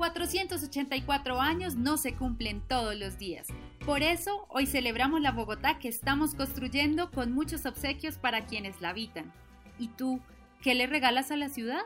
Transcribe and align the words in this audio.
484 0.00 1.42
años 1.42 1.76
no 1.76 1.98
se 1.98 2.16
cumplen 2.16 2.62
todos 2.66 2.96
los 2.96 3.18
días. 3.18 3.48
Por 3.84 4.00
eso, 4.02 4.46
hoy 4.48 4.64
celebramos 4.64 5.20
la 5.20 5.30
Bogotá 5.30 5.78
que 5.78 5.88
estamos 5.88 6.34
construyendo 6.34 7.10
con 7.10 7.32
muchos 7.32 7.66
obsequios 7.66 8.16
para 8.16 8.46
quienes 8.46 8.80
la 8.80 8.88
habitan. 8.88 9.30
¿Y 9.78 9.88
tú, 9.88 10.20
qué 10.62 10.74
le 10.74 10.86
regalas 10.86 11.30
a 11.30 11.36
la 11.36 11.50
ciudad? 11.50 11.82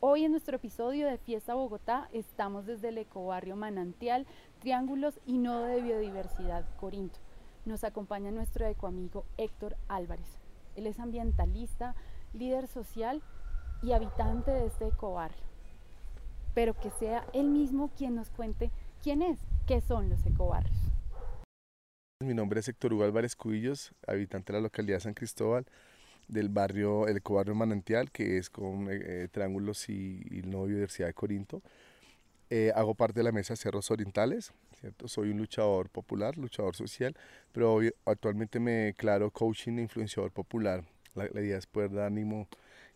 Hoy 0.00 0.24
en 0.24 0.32
nuestro 0.32 0.56
episodio 0.56 1.06
de 1.06 1.18
Fiesta 1.18 1.54
Bogotá 1.54 2.08
estamos 2.12 2.66
desde 2.66 2.88
el 2.88 2.98
ecobarrio 2.98 3.54
Manantial, 3.54 4.26
Triángulos 4.58 5.20
y 5.24 5.38
Nodo 5.38 5.66
de 5.66 5.82
Biodiversidad 5.82 6.66
Corinto. 6.80 7.20
Nos 7.64 7.84
acompaña 7.84 8.32
nuestro 8.32 8.66
ecoamigo 8.66 9.24
Héctor 9.36 9.76
Álvarez. 9.86 10.40
Él 10.74 10.88
es 10.88 10.98
ambientalista, 10.98 11.94
líder 12.32 12.66
social 12.66 13.22
y 13.84 13.92
habitante 13.92 14.50
de 14.50 14.66
este 14.66 14.88
ecobarrio 14.88 15.51
pero 16.54 16.74
que 16.78 16.90
sea 16.90 17.26
él 17.32 17.48
mismo 17.48 17.90
quien 17.96 18.14
nos 18.14 18.30
cuente 18.30 18.70
quién 19.02 19.22
es, 19.22 19.38
qué 19.66 19.80
son 19.80 20.08
los 20.08 20.24
ecobarrios. 20.26 20.76
Mi 22.20 22.34
nombre 22.34 22.60
es 22.60 22.68
Héctor 22.68 22.92
Hugo 22.92 23.04
Álvarez 23.04 23.34
Cubillos, 23.34 23.92
habitante 24.06 24.52
de 24.52 24.58
la 24.58 24.62
localidad 24.62 24.98
de 24.98 25.00
San 25.00 25.14
Cristóbal, 25.14 25.66
del 26.28 26.48
barrio, 26.48 27.08
el 27.08 27.16
ecobarrio 27.16 27.54
Manantial, 27.54 28.10
que 28.10 28.38
es 28.38 28.48
con 28.48 28.88
eh, 28.90 29.00
eh, 29.02 29.28
Triángulos 29.30 29.88
y, 29.88 30.22
y 30.30 30.42
Nueva 30.42 30.66
Universidad 30.66 31.08
de 31.08 31.14
Corinto. 31.14 31.62
Eh, 32.54 32.70
hago 32.76 32.94
parte 32.94 33.20
de 33.20 33.24
la 33.24 33.32
mesa 33.32 33.56
Cerros 33.56 33.90
Orientales, 33.90 34.52
¿cierto? 34.78 35.08
soy 35.08 35.30
un 35.30 35.38
luchador 35.38 35.88
popular, 35.88 36.36
luchador 36.36 36.76
social, 36.76 37.16
pero 37.50 37.72
hoy, 37.72 37.92
actualmente 38.04 38.60
me 38.60 38.72
declaro 38.72 39.30
coaching 39.30 39.78
e 39.78 39.82
influenciador 39.82 40.32
popular. 40.32 40.84
La, 41.14 41.28
la 41.32 41.40
idea 41.40 41.56
es 41.56 41.66
poder 41.66 41.92
dar 41.92 42.06
ánimo 42.06 42.48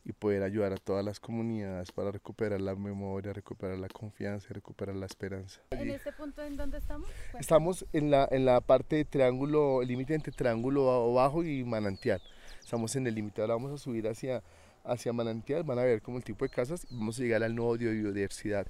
y 0.06 0.12
poder 0.12 0.45
ayudar 0.45 0.73
a 0.73 0.77
todas 0.77 1.05
las 1.05 1.19
comunidades 1.19 1.91
para 1.91 2.12
recuperar 2.12 2.60
la 2.60 2.77
memoria, 2.77 3.33
recuperar 3.33 3.77
la 3.77 3.88
confianza 3.88 4.47
y 4.48 4.52
recuperar 4.55 4.95
la 4.95 5.06
esperanza. 5.06 5.60
¿En 5.73 5.91
este 5.91 6.12
punto 6.12 6.45
en 6.45 6.56
dónde 6.56 6.78
estamos? 6.78 7.08
Estamos 7.41 7.84
en 7.92 8.12
la, 8.12 8.28
en 8.30 8.45
la 8.45 8.61
parte 8.61 8.97
de 8.97 9.05
triángulo, 9.05 9.83
el 9.83 9.89
límite 9.89 10.14
entre 10.14 10.33
triángulo 10.33 11.12
bajo 11.12 11.42
y 11.42 11.64
manantial. 11.64 12.22
Estamos 12.61 12.95
en 12.95 13.08
el 13.08 13.17
límite, 13.17 13.41
ahora 13.41 13.55
vamos 13.55 13.72
a 13.72 13.78
subir 13.78 14.06
hacia, 14.06 14.45
hacia 14.84 15.12
manantial, 15.12 15.64
van 15.64 15.80
a 15.80 15.83
ver 15.83 16.00
como 16.00 16.19
el 16.19 16.25
tipo 16.25 16.45
de 16.45 16.50
casas 16.50 16.86
y 16.89 16.95
vamos 16.95 17.19
a 17.19 17.23
llegar 17.23 17.42
al 17.42 17.56
nuevo 17.56 17.77
de 17.77 17.91
biodiversidad, 17.91 18.69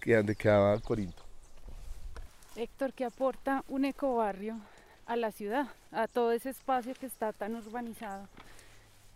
que 0.00 0.12
es 0.12 0.16
donde 0.16 0.36
quedaba 0.36 0.78
Corinto. 0.80 1.22
Héctor, 2.56 2.94
¿qué 2.94 3.04
aporta 3.04 3.62
un 3.68 3.84
ecobarrio 3.84 4.58
a 5.04 5.16
la 5.16 5.32
ciudad, 5.32 5.68
a 5.92 6.08
todo 6.08 6.32
ese 6.32 6.48
espacio 6.48 6.94
que 6.94 7.04
está 7.04 7.34
tan 7.34 7.56
urbanizado? 7.56 8.26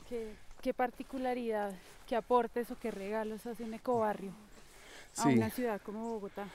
¿Qué, 0.07 0.35
¿Qué 0.63 0.73
particularidad, 0.73 1.73
qué 2.07 2.15
aportes 2.15 2.71
o 2.71 2.79
qué 2.79 2.93
regalos 2.93 3.45
hace 3.47 3.65
un 3.65 3.75
ecobarrio 3.75 4.31
a 5.17 5.27
una 5.27 5.51
ciudad 5.51 5.83
como 5.83 6.09
Bogotá? 6.09 6.47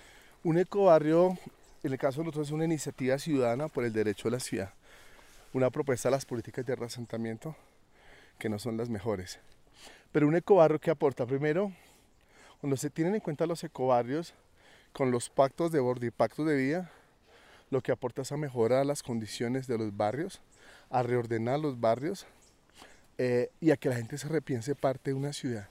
Un 0.46 0.58
ecobarrio, 0.58 1.38
en 1.84 1.92
el 1.92 2.00
caso 2.00 2.22
de 2.22 2.28
nosotros, 2.28 2.48
es 2.48 2.54
una 2.54 2.64
iniciativa 2.64 3.20
ciudadana 3.20 3.68
por 3.68 3.84
el 3.84 3.92
derecho 3.92 4.30
a 4.30 4.32
la 4.32 4.40
ciudad. 4.40 4.74
Una 5.52 5.70
propuesta 5.72 6.08
a 6.08 6.12
las 6.12 6.26
políticas 6.26 6.66
de 6.66 6.78
reasentamiento 6.78 7.54
que 8.40 8.48
no 8.48 8.60
son 8.60 8.78
las 8.78 8.88
mejores. 8.88 9.40
Pero 10.14 10.30
un 10.30 10.38
ecobarrio 10.38 10.80
que 10.80 10.90
aporta 10.90 11.26
primero, 11.26 11.74
cuando 12.62 12.78
se 12.78 12.90
tienen 12.90 13.16
en 13.16 13.20
cuenta 13.20 13.46
los 13.46 13.62
ecobarrios, 13.66 14.34
con 14.94 15.12
los 15.12 15.30
pactos 15.30 15.74
de 15.74 15.82
borde 15.82 16.08
y 16.08 16.12
pactos 16.12 16.48
de 16.48 16.56
vida, 16.56 16.90
lo 17.70 17.82
que 17.82 17.92
aporta 17.92 18.22
es 18.22 18.32
a 18.32 18.38
mejorar 18.38 18.86
las 18.86 19.04
condiciones 19.04 19.68
de 19.68 19.78
los 19.78 19.98
barrios, 19.98 20.40
a 20.90 21.04
reordenar 21.04 21.60
los 21.60 21.82
barrios, 21.82 22.26
eh, 23.18 23.50
y 23.60 23.72
a 23.72 23.78
que 23.78 23.90
la 23.90 23.96
gente 23.96 24.18
se 24.18 24.28
repiense 24.28 24.76
parte 24.76 25.12
de 25.12 25.16
una 25.16 25.34
ciudad. 25.34 25.70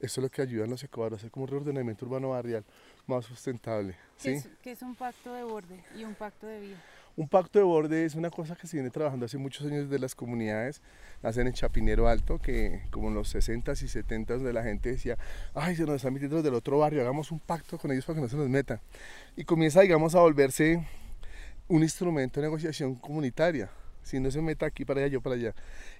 Eso 0.00 0.20
es 0.20 0.22
lo 0.22 0.30
que 0.30 0.40
ayuda 0.40 0.64
a 0.64 0.66
los 0.66 0.82
ecobarrios, 0.82 1.18
a 1.18 1.20
hacer 1.20 1.30
como 1.30 1.44
un 1.44 1.50
reordenamiento 1.50 2.06
urbano 2.06 2.30
barrial 2.30 2.64
más 3.06 3.26
sustentable. 3.26 3.94
¿sí? 4.16 4.42
¿Qué, 4.62 4.72
es, 4.72 4.80
un 4.80 4.94
pacto 4.94 5.34
de 5.34 5.44
borde 5.44 5.84
y 5.94 6.04
un 6.04 6.14
pacto 6.14 6.46
de 6.46 6.60
vida? 6.60 6.82
Un 7.16 7.28
pacto 7.28 7.58
de 7.58 7.64
borde 7.66 8.06
es 8.06 8.14
una 8.14 8.30
cosa 8.30 8.56
que 8.56 8.66
se 8.66 8.78
viene 8.78 8.88
trabajando 8.88 9.26
hace 9.26 9.36
muchos 9.36 9.66
años 9.66 9.90
de 9.90 9.98
las 9.98 10.14
comunidades, 10.14 10.80
nacen 11.22 11.46
en 11.46 11.52
Chapinero 11.52 12.08
Alto, 12.08 12.38
que 12.38 12.86
como 12.90 13.08
en 13.08 13.14
los 13.14 13.34
60s 13.34 13.82
y 13.82 13.86
70s 13.86 14.26
donde 14.26 14.52
la 14.54 14.62
gente 14.62 14.90
decía, 14.90 15.18
ay, 15.54 15.76
se 15.76 15.84
nos 15.84 15.96
están 15.96 16.14
metiendo 16.14 16.36
los 16.36 16.44
del 16.44 16.54
otro 16.54 16.78
barrio, 16.78 17.02
hagamos 17.02 17.30
un 17.30 17.40
pacto 17.40 17.76
con 17.76 17.92
ellos 17.92 18.06
para 18.06 18.16
que 18.16 18.22
no 18.22 18.28
se 18.28 18.36
nos 18.36 18.48
metan. 18.48 18.80
Y 19.36 19.44
comienza, 19.44 19.82
digamos, 19.82 20.14
a 20.14 20.20
volverse 20.20 20.82
un 21.68 21.82
instrumento 21.82 22.40
de 22.40 22.46
negociación 22.46 22.94
comunitaria 22.94 23.68
si 24.02 24.20
no 24.20 24.30
se 24.30 24.40
meta 24.40 24.66
aquí 24.66 24.84
para 24.84 25.00
allá, 25.00 25.08
yo 25.08 25.20
para 25.20 25.36
allá. 25.36 25.54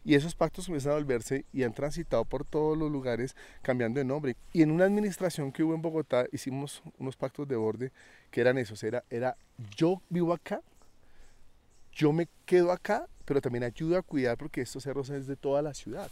Y 0.05 0.15
esos 0.15 0.35
pactos 0.35 0.67
comienzan 0.67 0.93
a 0.93 0.95
volverse 0.97 1.45
y 1.53 1.63
han 1.63 1.73
transitado 1.73 2.25
por 2.25 2.45
todos 2.45 2.77
los 2.77 2.91
lugares 2.91 3.37
cambiando 3.63 3.99
de 3.99 4.05
nombre. 4.05 4.37
Y 4.53 4.63
en 4.63 4.71
una 4.71 4.85
administración 4.85 5.53
que 5.53 5.63
hubo 5.63 5.75
en 5.75 5.83
Bogotá 5.83 6.27
hicimos 6.33 6.83
unos 6.99 7.17
pactos 7.17 7.47
de 7.49 7.57
borde 7.57 7.93
que 8.31 8.41
eran 8.41 8.59
esos, 8.59 8.83
era, 8.83 9.05
era 9.11 9.37
yo 9.77 10.01
vivo 10.09 10.33
acá, 10.33 10.61
yo 11.93 12.13
me 12.13 12.29
quedo 12.47 12.73
acá, 12.73 13.07
pero 13.25 13.41
también 13.41 13.65
ayudo 13.65 13.99
a 13.99 14.03
cuidar 14.03 14.37
porque 14.37 14.61
estos 14.61 14.85
cerros 14.85 15.11
es 15.11 15.27
de 15.27 15.37
toda 15.37 15.63
la 15.63 15.75
ciudad. 15.75 16.11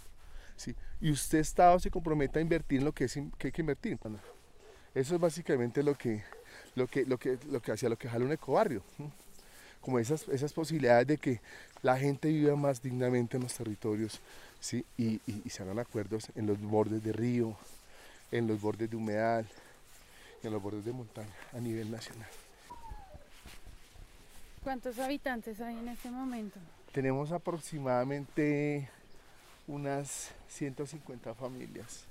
¿sí? 0.57 0.75
Y 1.01 1.11
usted 1.11 1.39
Estado 1.39 1.79
se 1.79 1.91
compromete 1.91 2.39
a 2.39 2.43
invertir 2.43 2.81
en 2.81 2.85
lo 2.85 2.93
que, 2.93 3.05
es, 3.05 3.15
que 3.39 3.49
hay 3.49 3.53
que 3.53 3.63
invertir. 3.63 3.99
Eso 4.95 5.15
es 5.15 5.21
básicamente 5.21 5.83
lo 5.83 5.95
que, 5.95 6.23
lo 6.75 6.87
que, 6.87 7.07
lo 7.07 7.19
que, 7.19 7.39
lo 7.51 7.61
que 7.61 7.73
hacía 7.73 7.89
lo 7.89 7.97
que 7.97 8.09
jala 8.09 8.25
un 8.25 8.33
ecobarrio 8.33 8.83
como 9.81 9.99
esas, 9.99 10.29
esas 10.29 10.53
posibilidades 10.53 11.07
de 11.07 11.19
que 11.19 11.41
la 11.83 11.97
gente 11.99 12.29
viva 12.29 12.57
más 12.57 12.83
dignamente 12.83 13.37
en 13.37 13.45
los 13.45 13.55
territorios 13.55 14.21
¿sí? 14.61 14.85
y, 14.97 15.21
se 15.49 15.63
hagan 15.63 15.79
acuerdos 15.79 16.31
en 16.35 16.47
los 16.47 16.61
bordes 16.61 17.03
de 17.03 17.13
río, 17.13 17.57
en 18.31 18.47
los 18.47 18.61
bordes 18.61 18.91
de 18.91 18.97
humedal, 18.97 19.47
en 20.43 20.53
los 20.53 20.63
bordes 20.63 20.85
de 20.85 20.93
montaña 20.93 21.35
a 21.53 21.61
nivel 21.61 21.91
nacional. 21.91 22.29
¿Cuántos 24.63 24.99
habitantes 24.99 25.61
hay 25.61 25.77
en 25.77 25.89
este 25.89 26.11
momento? 26.11 26.59
Tenemos 26.93 27.33
aproximadamente 27.33 28.89
unas 29.67 30.31
150 30.49 31.35
familias, 31.35 32.05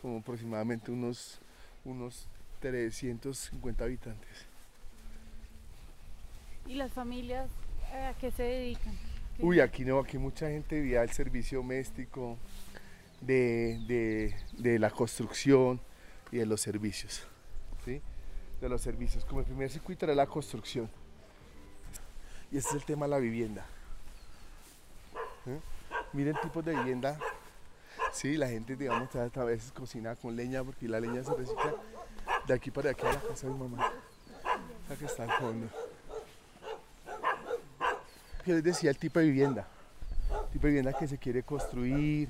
como 0.00 0.18
aproximadamente 0.18 0.90
unos, 0.90 1.38
unos 1.84 2.26
350 2.60 3.84
habitantes. 3.84 4.53
¿Y 6.66 6.74
las 6.74 6.92
familias 6.92 7.50
eh, 7.92 8.06
a 8.06 8.14
qué 8.14 8.30
se 8.30 8.42
dedican? 8.42 8.96
Uy, 9.38 9.60
aquí 9.60 9.84
no, 9.84 9.98
aquí 9.98 10.16
mucha 10.16 10.48
gente 10.48 10.80
vivía 10.80 11.02
el 11.02 11.10
servicio 11.10 11.58
doméstico, 11.58 12.38
de, 13.20 14.34
la 14.78 14.90
construcción 14.90 15.80
y 16.30 16.38
de 16.38 16.46
los 16.46 16.60
servicios. 16.60 17.26
¿sí? 17.84 18.00
De 18.60 18.68
los 18.68 18.80
servicios. 18.80 19.24
Como 19.24 19.40
el 19.40 19.46
primer 19.46 19.70
circuito 19.70 20.06
era 20.06 20.14
la 20.14 20.26
construcción. 20.26 20.88
Y 22.50 22.58
ese 22.58 22.68
es 22.68 22.74
el 22.74 22.84
tema 22.84 23.06
de 23.06 23.10
la 23.10 23.18
vivienda. 23.18 23.66
¿eh? 25.46 25.60
Miren 26.12 26.36
tipos 26.40 26.64
de 26.64 26.74
vivienda. 26.74 27.18
Sí, 28.12 28.36
la 28.36 28.48
gente, 28.48 28.76
digamos, 28.76 29.14
a 29.16 29.44
veces 29.44 29.72
cocina 29.72 30.14
con 30.14 30.36
leña 30.36 30.62
porque 30.62 30.88
la 30.88 31.00
leña 31.00 31.24
se 31.24 31.34
recicla 31.34 31.74
de 32.46 32.54
aquí 32.54 32.70
para 32.70 32.90
aquí 32.90 33.04
a 33.04 33.12
la 33.12 33.20
casa 33.20 33.48
de 33.48 33.52
mi 33.52 33.58
mamá. 33.58 33.92
Acá 34.88 35.06
está 35.06 35.24
el 35.24 35.32
fondo 35.32 35.83
que 38.44 38.52
les 38.52 38.62
decía 38.62 38.90
el 38.90 38.98
tipo 38.98 39.18
de 39.18 39.26
vivienda. 39.26 39.66
El 40.30 40.50
tipo 40.52 40.66
de 40.66 40.68
vivienda 40.68 40.92
que 40.92 41.08
se 41.08 41.18
quiere 41.18 41.42
construir. 41.42 42.28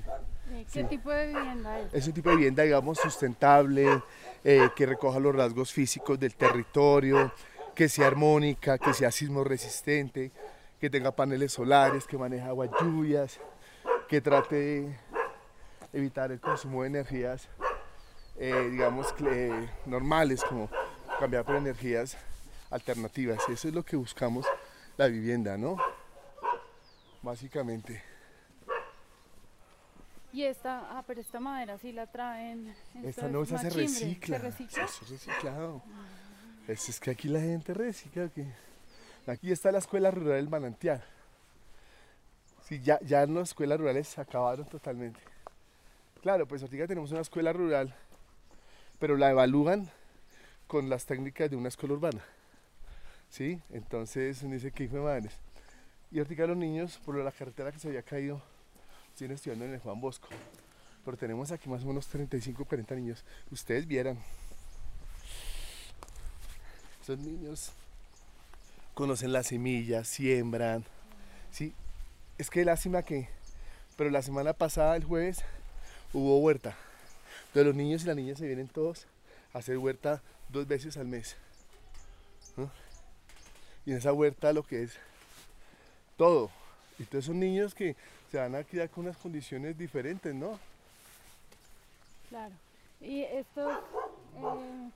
¿Qué 0.71 0.83
tipo 0.85 1.11
de 1.11 1.27
vivienda 1.27 1.79
es? 1.79 1.93
Es 1.93 2.07
un 2.07 2.13
tipo 2.13 2.29
de 2.29 2.35
vivienda, 2.37 2.63
digamos, 2.63 2.99
sustentable, 2.99 4.01
eh, 4.43 4.69
que 4.75 4.85
recoja 4.85 5.19
los 5.19 5.35
rasgos 5.35 5.71
físicos 5.73 6.19
del 6.19 6.35
territorio, 6.35 7.31
que 7.73 7.89
sea 7.89 8.07
armónica, 8.07 8.77
que 8.77 8.93
sea 8.93 9.11
sismo 9.11 9.43
resistente, 9.43 10.31
que 10.79 10.89
tenga 10.89 11.11
paneles 11.11 11.51
solares, 11.51 12.05
que 12.05 12.17
maneje 12.17 12.43
aguas 12.43 12.69
lluvias, 12.79 13.39
que 14.07 14.21
trate 14.21 14.55
de 14.55 14.97
evitar 15.93 16.31
el 16.31 16.39
consumo 16.39 16.83
de 16.83 16.87
energías, 16.89 17.47
eh, 18.37 18.69
digamos, 18.71 19.13
normales, 19.85 20.43
como 20.43 20.69
cambiar 21.19 21.43
por 21.43 21.55
energías 21.55 22.17
alternativas. 22.69 23.39
Eso 23.49 23.67
es 23.67 23.73
lo 23.73 23.83
que 23.83 23.95
buscamos 23.95 24.45
la 24.97 25.07
vivienda, 25.07 25.57
¿no? 25.57 25.77
Básicamente. 27.25 28.01
Y 30.31 30.43
esta, 30.43 30.97
ah, 30.97 31.03
pero 31.05 31.21
esta 31.21 31.39
madera 31.39 31.77
sí 31.77 31.91
la 31.91 32.07
traen. 32.07 32.73
Esta 33.03 33.27
no, 33.27 33.43
esa 33.43 33.57
se 33.57 33.69
recicla. 33.69 34.37
¿Se 34.37 34.43
recicla? 34.43 34.85
es 34.85 35.09
reciclado. 35.09 35.81
Es, 36.67 36.99
que 36.99 37.11
aquí 37.11 37.27
la 37.27 37.39
gente 37.39 37.73
recicla. 37.73 38.29
Que... 38.29 38.45
Aquí 39.27 39.51
está 39.51 39.71
la 39.71 39.79
escuela 39.79 40.11
rural 40.11 40.35
del 40.35 40.49
manantial. 40.49 41.03
Sí, 42.63 42.81
ya, 42.81 42.99
ya 43.01 43.25
las 43.25 43.49
escuelas 43.49 43.79
rurales 43.79 44.07
se 44.07 44.21
acabaron 44.21 44.65
totalmente. 44.65 45.19
Claro, 46.21 46.47
pues 46.47 46.63
ahorita 46.63 46.87
tenemos 46.87 47.11
una 47.11 47.21
escuela 47.21 47.53
rural, 47.53 47.95
pero 48.99 49.15
la 49.15 49.29
evalúan 49.29 49.89
con 50.67 50.89
las 50.89 51.05
técnicas 51.05 51.49
de 51.49 51.55
una 51.55 51.69
escuela 51.69 51.93
urbana. 51.93 52.23
¿Sí? 53.29 53.61
Entonces 53.69 54.41
uno 54.43 54.55
dice, 54.55 54.71
¿qué 54.71 54.87
de 54.87 54.99
madres? 54.99 55.39
Y 56.15 56.19
ahorita 56.19 56.47
los 56.47 56.55
niños, 56.55 56.97
por 57.03 57.17
la 57.17 57.29
carretera 57.29 57.73
que 57.73 57.79
se 57.79 57.89
había 57.89 58.01
caído, 58.01 58.41
siguen 59.15 59.33
estudiando 59.33 59.65
en 59.65 59.73
el 59.73 59.81
Juan 59.81 59.99
Bosco. 59.99 60.29
Pero 61.03 61.17
tenemos 61.17 61.51
aquí 61.51 61.67
más 61.67 61.83
o 61.83 61.87
menos 61.87 62.07
35, 62.07 62.63
40 62.63 62.95
niños. 62.95 63.25
Ustedes 63.51 63.85
vieran. 63.85 64.17
Estos 67.01 67.19
niños 67.19 67.73
conocen 68.93 69.33
las 69.33 69.47
semillas, 69.47 70.07
siembran. 70.07 70.85
Sí, 71.51 71.73
es 72.37 72.49
que 72.49 72.63
lástima 72.63 73.03
que, 73.03 73.27
pero 73.97 74.09
la 74.09 74.21
semana 74.21 74.53
pasada, 74.53 74.95
el 74.95 75.03
jueves, 75.03 75.43
hubo 76.13 76.39
huerta. 76.39 76.77
Entonces 77.47 77.65
los 77.65 77.75
niños 77.75 78.03
y 78.03 78.07
las 78.07 78.15
niñas 78.15 78.39
se 78.39 78.47
vienen 78.47 78.69
todos 78.69 79.05
a 79.53 79.57
hacer 79.57 79.77
huerta 79.77 80.21
dos 80.47 80.65
veces 80.65 80.95
al 80.95 81.07
mes. 81.07 81.35
Y 83.85 83.91
en 83.91 83.97
esa 83.97 84.13
huerta 84.13 84.53
lo 84.53 84.63
que 84.63 84.83
es 84.83 84.97
todo. 86.17 86.49
Y 86.97 87.03
entonces 87.03 87.25
son 87.25 87.39
niños 87.39 87.73
que 87.73 87.95
se 88.31 88.37
van 88.37 88.55
a 88.55 88.63
quedar 88.63 88.89
con 88.89 89.05
unas 89.05 89.17
condiciones 89.17 89.77
diferentes, 89.77 90.33
¿no? 90.33 90.59
Claro. 92.29 92.53
Y 93.01 93.21
estos, 93.21 93.73
eh, 94.37 94.89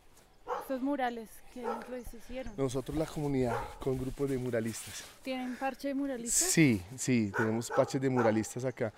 estos 0.62 0.82
murales, 0.82 1.30
que 1.54 1.62
los 1.62 2.14
hicieron? 2.14 2.54
Nosotros 2.58 2.98
la 2.98 3.06
comunidad 3.06 3.58
con 3.80 3.98
grupos 3.98 4.30
de 4.30 4.38
muralistas. 4.38 5.04
¿Tienen 5.24 5.56
parche 5.56 5.90
de 5.90 5.94
muralistas? 5.94 6.50
Sí, 6.50 6.82
sí, 6.98 7.32
tenemos 7.36 7.70
parches 7.70 8.02
de 8.02 8.10
muralistas 8.10 8.66
acá 8.66 8.94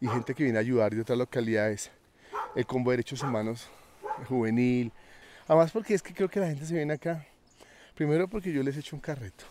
y 0.00 0.08
gente 0.08 0.34
que 0.34 0.42
viene 0.42 0.58
a 0.58 0.60
ayudar 0.60 0.94
de 0.94 1.00
otras 1.00 1.18
localidades. 1.18 1.90
El 2.54 2.66
Combo 2.66 2.90
de 2.90 2.98
Derechos 2.98 3.22
Humanos 3.22 3.68
Juvenil. 4.28 4.92
Además 5.46 5.70
porque 5.70 5.94
es 5.94 6.02
que 6.02 6.12
creo 6.12 6.28
que 6.28 6.40
la 6.40 6.46
gente 6.46 6.64
se 6.66 6.74
viene 6.74 6.94
acá. 6.94 7.24
Primero 7.96 8.28
porque 8.28 8.52
yo 8.52 8.62
les 8.62 8.76
he 8.76 8.80
hecho 8.80 8.94
un 8.94 9.00
carreto. 9.00 9.44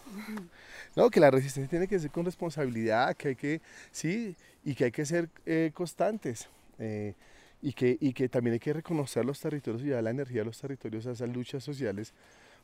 No, 0.96 1.10
que 1.10 1.20
la 1.20 1.32
resistencia 1.32 1.70
tiene 1.70 1.88
que 1.88 2.00
ser 2.00 2.12
con 2.12 2.24
responsabilidad, 2.24 3.18
que 3.18 3.30
hay 3.30 3.36
que, 3.36 3.62
sí, 3.92 4.36
y 4.64 4.76
que 4.76 4.86
hay 4.86 4.92
que 4.92 5.04
ser 5.04 5.30
eh, 5.46 5.72
constantes. 5.74 6.48
Eh, 6.80 7.16
y 7.62 7.74
que, 7.74 7.98
y 8.00 8.14
que 8.14 8.30
también 8.30 8.54
hay 8.54 8.60
que 8.60 8.74
reconocer 8.74 9.26
los 9.26 9.40
territorios 9.40 9.82
y 9.82 9.90
dar 9.90 10.04
la 10.04 10.12
energía 10.12 10.44
a 10.44 10.46
los 10.46 10.60
territorios 10.60 11.08
a 11.08 11.12
esas 11.12 11.28
luchas 11.28 11.64
sociales, 11.64 12.14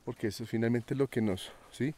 porque 0.06 0.28
eso 0.28 0.44
es 0.44 0.50
finalmente 0.50 0.94
lo 0.94 1.08
que 1.08 1.22
nos, 1.22 1.52
¿sí? 1.72 1.96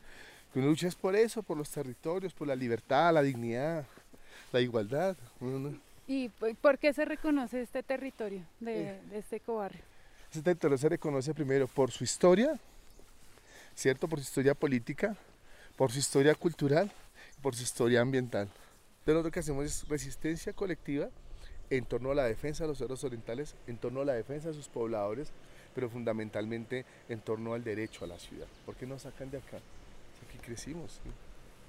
Que 0.53 0.59
uno 0.59 0.69
lucha 0.69 0.87
es 0.87 0.95
por 0.95 1.13
eso, 1.13 1.43
por 1.43 1.57
los 1.57 1.69
territorios, 1.69 2.33
por 2.33 2.47
la 2.47 2.55
libertad, 2.55 3.13
la 3.13 3.21
dignidad, 3.21 3.85
la 4.53 4.61
igualdad. 4.61 5.17
¿Y 6.07 6.29
por 6.29 6.77
qué 6.77 6.93
se 6.93 7.03
reconoce 7.03 7.61
este 7.61 7.83
territorio 7.83 8.45
de, 8.61 8.97
de 9.09 9.17
este 9.17 9.41
cobarrio? 9.41 9.81
Este 10.29 10.41
territorio 10.41 10.77
se 10.77 10.87
reconoce 10.87 11.33
primero 11.33 11.67
por 11.67 11.91
su 11.91 12.05
historia, 12.05 12.57
¿cierto? 13.75 14.07
Por 14.07 14.19
su 14.19 14.23
historia 14.23 14.53
política, 14.53 15.15
por 15.75 15.91
su 15.91 15.99
historia 15.99 16.35
cultural, 16.35 16.91
por 17.41 17.55
su 17.55 17.63
historia 17.63 18.01
ambiental. 18.01 18.49
Pero 19.05 19.21
lo 19.21 19.31
que 19.31 19.39
hacemos 19.39 19.65
es 19.65 19.87
resistencia 19.87 20.53
colectiva 20.53 21.09
en 21.69 21.85
torno 21.85 22.11
a 22.11 22.15
la 22.15 22.25
defensa 22.25 22.63
de 22.63 22.69
los 22.69 22.77
cerros 22.77 23.03
orientales, 23.03 23.55
en 23.67 23.77
torno 23.77 24.01
a 24.01 24.05
la 24.05 24.13
defensa 24.13 24.49
de 24.49 24.53
sus 24.53 24.67
pobladores, 24.67 25.29
pero 25.73 25.89
fundamentalmente 25.89 26.85
en 27.09 27.19
torno 27.19 27.53
al 27.53 27.63
derecho 27.63 28.05
a 28.05 28.07
la 28.07 28.19
ciudad. 28.19 28.47
¿Por 28.65 28.75
qué 28.75 28.85
nos 28.85 29.01
sacan 29.03 29.31
de 29.31 29.37
acá? 29.37 29.57
Aquí 30.27 30.37
crecimos. 30.37 30.99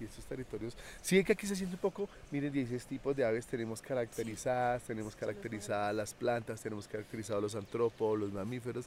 Y 0.00 0.05
estos 0.05 0.25
territorios, 0.25 0.77
sí 1.03 1.23
que 1.23 1.35
aquí 1.35 1.47
se 1.47 1.55
siente 1.55 1.77
un 1.77 1.81
poco, 1.81 2.09
miren, 2.33 2.53
16 2.53 2.85
tipos 2.85 3.15
de 3.15 3.25
aves 3.25 3.47
tenemos 3.47 3.81
caracterizadas, 3.81 4.83
tenemos 4.83 5.15
caracterizadas 5.15 5.95
las 5.95 6.12
plantas, 6.12 6.61
tenemos 6.61 6.89
caracterizados 6.89 7.41
los 7.41 7.55
antrópodos, 7.55 8.19
los 8.19 8.33
mamíferos. 8.33 8.87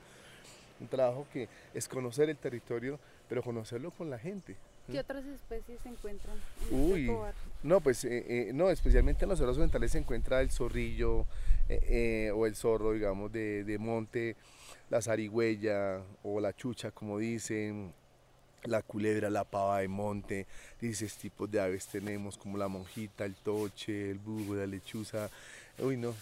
Un 0.80 0.88
trabajo 0.88 1.26
que 1.32 1.48
es 1.74 1.88
conocer 1.88 2.30
el 2.30 2.38
territorio, 2.38 3.00
pero 3.28 3.42
conocerlo 3.42 3.92
con 3.92 4.10
la 4.10 4.20
gente. 4.20 4.56
¿Qué 4.92 5.00
otras 5.00 5.26
especies 5.26 5.82
se 5.82 5.90
encuentran 5.90 6.38
en 6.72 6.92
este 6.92 7.34
no, 7.64 7.82
pues 7.82 8.06
eh, 8.06 8.26
eh, 8.28 8.52
no, 8.54 8.70
especialmente 8.70 9.26
en 9.26 9.30
los 9.30 9.40
cerros 9.40 9.58
orientales 9.58 9.92
se 9.92 9.98
encuentra 9.98 10.40
el 10.40 10.50
zorrillo 10.50 11.26
eh, 11.68 12.32
o 12.34 12.46
el 12.46 12.56
zorro, 12.56 12.94
digamos, 12.94 13.32
de, 13.32 13.66
de, 13.66 13.78
monte, 13.78 14.38
la 14.90 15.02
zarigüeya 15.02 16.02
o 16.24 16.40
la 16.40 16.54
chucha, 16.54 16.92
como 16.92 17.18
dicen, 17.18 17.92
la 18.64 18.82
culebra, 18.82 19.30
la 19.30 19.44
pava 19.44 19.80
de 19.80 19.88
monte, 19.88 20.48
dices 20.80 21.16
tipos 21.18 21.50
de 21.52 21.60
aves 21.60 21.88
tenemos 21.88 22.38
como 22.38 22.58
la 22.58 22.68
monjita, 22.68 23.26
el 23.26 23.36
toche, 23.36 24.12
el 24.12 24.20
búho, 24.20 24.56
la 24.56 24.68
lechuza. 24.68 25.30
Uy, 25.80 25.96
no, 25.96 26.16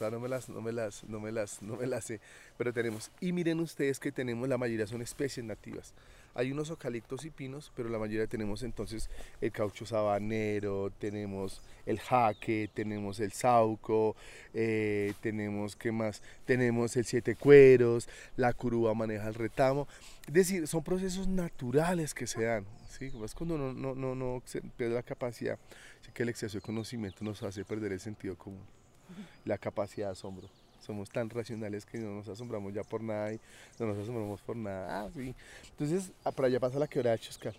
no 0.00 0.20
me 0.20 0.28
las, 0.28 0.48
no 0.48 0.60
me 0.60 0.72
las, 0.72 1.04
no 1.04 1.20
me 1.20 1.30
las, 1.30 1.62
no 1.62 1.76
me 1.76 1.86
las 1.86 2.04
sé, 2.04 2.20
pero 2.58 2.72
tenemos. 2.72 3.10
Y 3.20 3.32
miren 3.32 3.60
ustedes 3.60 4.00
que 4.00 4.10
tenemos, 4.10 4.48
la 4.48 4.58
mayoría 4.58 4.86
son 4.86 5.00
especies 5.00 5.46
nativas. 5.46 5.94
Hay 6.34 6.52
unos 6.52 6.70
eucaliptos 6.70 7.24
y 7.24 7.30
pinos, 7.30 7.72
pero 7.74 7.88
la 7.88 7.98
mayoría 7.98 8.26
tenemos 8.26 8.62
entonces 8.62 9.10
el 9.40 9.50
caucho 9.50 9.84
sabanero, 9.84 10.90
tenemos 10.98 11.60
el 11.86 11.98
jaque, 11.98 12.70
tenemos 12.72 13.18
el 13.20 13.32
sauco, 13.32 14.14
eh, 14.54 15.12
tenemos, 15.20 15.74
¿qué 15.74 15.90
más? 15.90 16.22
Tenemos 16.44 16.96
el 16.96 17.04
siete 17.04 17.34
cueros, 17.34 18.08
la 18.36 18.52
curúa 18.52 18.94
maneja 18.94 19.26
el 19.28 19.34
retamo. 19.34 19.88
Es 20.26 20.32
decir, 20.34 20.66
son 20.68 20.84
procesos 20.84 21.26
naturales 21.26 22.14
que 22.14 22.28
se 22.28 22.44
dan, 22.44 22.64
¿sí? 22.88 23.12
Es 23.24 23.34
cuando 23.34 23.58
no, 23.58 23.72
no, 23.72 23.94
no, 23.94 24.14
no 24.14 24.42
se 24.44 24.60
pierde 24.60 24.94
la 24.94 25.02
capacidad, 25.02 25.58
así 26.00 26.12
que 26.12 26.22
el 26.22 26.28
exceso 26.28 26.58
de 26.58 26.62
conocimiento 26.62 27.24
nos 27.24 27.42
hace 27.42 27.64
perder 27.64 27.90
el 27.90 28.00
sentido 28.00 28.36
común, 28.36 28.62
la 29.44 29.58
capacidad 29.58 30.08
de 30.08 30.12
asombro 30.12 30.48
somos 30.80 31.10
tan 31.10 31.30
racionales 31.30 31.86
que 31.86 31.98
no 31.98 32.14
nos 32.14 32.28
asombramos 32.28 32.74
ya 32.74 32.82
por 32.82 33.02
nada 33.02 33.32
y 33.32 33.40
no 33.78 33.86
nos 33.86 33.98
asombramos 33.98 34.40
por 34.40 34.56
nada. 34.56 35.02
Ah, 35.04 35.10
sí. 35.14 35.34
Entonces, 35.70 36.10
ah, 36.24 36.32
por 36.32 36.46
allá 36.46 36.58
pasa 36.58 36.78
la 36.78 36.88
quebrada 36.88 37.16
de 37.16 37.22
Choscal. 37.22 37.54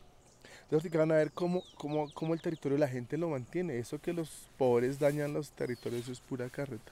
Entonces, 0.64 0.92
van 0.92 1.12
a 1.12 1.16
ver 1.16 1.32
cómo, 1.32 1.64
cómo, 1.76 2.12
cómo 2.14 2.34
el 2.34 2.42
territorio 2.42 2.78
la 2.78 2.88
gente 2.88 3.18
lo 3.18 3.30
mantiene. 3.30 3.78
Eso 3.78 4.00
que 4.00 4.14
los 4.14 4.50
pobres 4.58 5.00
dañan 5.00 5.34
los 5.34 5.52
territorios 5.52 6.08
es 6.10 6.20
pura 6.20 6.50
carreta. 6.50 6.92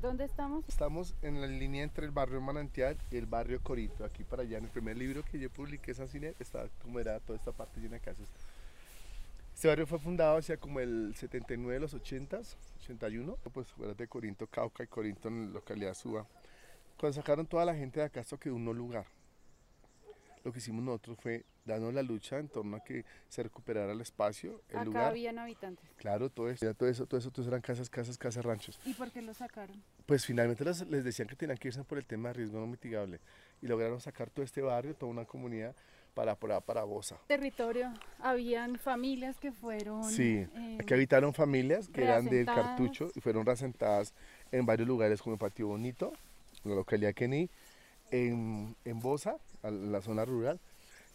¿Dónde 0.00 0.24
estamos? 0.24 0.64
Estamos 0.68 1.14
en 1.22 1.40
la 1.40 1.46
línea 1.46 1.84
entre 1.84 2.06
el 2.06 2.12
barrio 2.12 2.40
Manantial 2.40 2.96
y 3.10 3.16
el 3.16 3.26
barrio 3.26 3.60
Corito, 3.62 4.04
aquí 4.04 4.24
para 4.24 4.42
allá. 4.42 4.58
En 4.58 4.64
el 4.64 4.70
primer 4.70 4.96
libro 4.96 5.22
que 5.24 5.38
yo 5.38 5.50
publiqué, 5.50 5.94
San 5.94 6.08
Cine, 6.08 6.34
está 6.40 6.66
como 6.80 6.98
era 6.98 7.20
toda 7.20 7.38
esta 7.38 7.52
parte 7.52 7.80
llena 7.80 7.94
de 7.94 8.00
casas. 8.00 8.26
Este 9.62 9.68
barrio 9.68 9.86
fue 9.86 10.00
fundado 10.00 10.38
hacia 10.38 10.56
como 10.56 10.80
el 10.80 11.14
79 11.14 11.74
de 11.74 11.78
los 11.78 11.94
80s, 11.94 12.56
81. 12.82 13.38
Pues 13.52 13.68
fuera 13.68 13.94
de 13.94 14.08
Corinto, 14.08 14.48
Cauca 14.48 14.82
y 14.82 14.88
Corinto 14.88 15.28
en 15.28 15.46
la 15.46 15.52
localidad 15.52 15.94
Suba. 15.94 16.26
Cuando 16.98 17.14
sacaron 17.14 17.46
toda 17.46 17.64
la 17.64 17.72
gente 17.72 18.00
de 18.00 18.06
acá, 18.06 18.18
esto 18.18 18.36
quedó 18.40 18.56
un 18.56 18.64
no 18.64 18.72
lugar. 18.72 19.06
Lo 20.42 20.52
que 20.52 20.58
hicimos 20.58 20.82
nosotros 20.82 21.16
fue 21.20 21.44
darnos 21.64 21.94
la 21.94 22.02
lucha 22.02 22.40
en 22.40 22.48
torno 22.48 22.78
a 22.78 22.80
que 22.82 23.04
se 23.28 23.44
recuperara 23.44 23.92
el 23.92 24.00
espacio, 24.00 24.62
el 24.68 24.78
Acá 24.78 24.84
lugar. 24.84 25.04
habían 25.04 25.38
habitantes. 25.38 25.88
Claro, 25.94 26.28
todo 26.28 26.50
eso, 26.50 26.74
todo 26.74 26.88
eso, 26.88 27.06
todo 27.06 27.20
eso, 27.20 27.30
todo 27.30 27.46
eran 27.46 27.60
casas, 27.60 27.88
casas, 27.88 28.18
casas, 28.18 28.44
ranchos. 28.44 28.80
¿Y 28.84 28.94
por 28.94 29.12
qué 29.12 29.22
lo 29.22 29.32
sacaron? 29.32 29.80
Pues 30.06 30.26
finalmente 30.26 30.64
les, 30.64 30.84
les 30.88 31.04
decían 31.04 31.28
que 31.28 31.36
tenían 31.36 31.56
que 31.56 31.68
irse 31.68 31.84
por 31.84 31.98
el 31.98 32.04
tema 32.04 32.30
de 32.30 32.32
riesgo 32.32 32.58
no 32.58 32.66
mitigable 32.66 33.20
y 33.60 33.68
lograron 33.68 34.00
sacar 34.00 34.28
todo 34.28 34.44
este 34.44 34.60
barrio, 34.60 34.96
toda 34.96 35.12
una 35.12 35.24
comunidad 35.24 35.76
para 36.14 36.34
para, 36.34 36.60
para 36.60 36.84
Bosa. 36.84 37.16
Territorio, 37.26 37.92
habían 38.20 38.78
familias 38.78 39.36
que 39.38 39.52
fueron... 39.52 40.04
Sí, 40.04 40.46
eh, 40.54 40.78
aquí 40.80 40.94
habitaron 40.94 41.32
familias 41.34 41.88
que 41.88 42.02
eran 42.02 42.26
del 42.26 42.46
cartucho 42.46 43.10
y 43.14 43.20
fueron 43.20 43.46
reasentadas 43.46 44.12
en 44.50 44.66
varios 44.66 44.88
lugares 44.88 45.22
como 45.22 45.34
en 45.34 45.38
Patio 45.38 45.68
Bonito, 45.68 46.12
en 46.64 46.70
la 46.70 46.76
localidad 46.76 47.14
Kení, 47.14 47.48
en, 48.10 48.76
en 48.84 49.00
Bosa, 49.00 49.36
en 49.62 49.92
la 49.92 50.02
zona 50.02 50.24
rural, 50.24 50.60